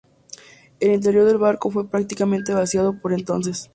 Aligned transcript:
El 0.79 0.93
interior 0.95 1.27
del 1.27 1.37
barco 1.37 1.69
fue 1.69 1.87
prácticamente 1.87 2.55
vaciado 2.55 2.97
por 2.99 3.13
entonces. 3.13 3.69